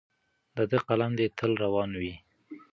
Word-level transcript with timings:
د 0.55 0.57
ده 0.71 0.79
قلم 0.87 1.11
دې 1.19 1.27
تل 1.37 1.51
روان 1.63 1.91
وي. 1.99 2.13